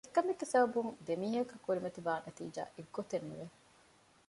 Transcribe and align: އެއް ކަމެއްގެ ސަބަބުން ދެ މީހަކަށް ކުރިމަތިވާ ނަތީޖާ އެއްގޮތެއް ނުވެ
އެއް 0.03 0.15
ކަމެއްގެ 0.15 0.45
ސަބަބުން 0.51 0.91
ދެ 1.05 1.13
މީހަކަށް 1.21 1.63
ކުރިމަތިވާ 1.65 2.13
ނަތީޖާ 2.25 2.61
އެއްގޮތެއް 2.75 3.27
ނުވެ 3.29 3.47